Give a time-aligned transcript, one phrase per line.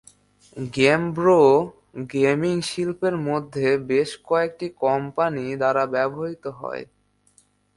[0.73, 1.53] গেমব্রোয়ো
[2.13, 6.83] gaming শিল্পের মধ্যে বেশ কয়েকটি কোম্পানি দ্বারা ব্যবহৃত হয়।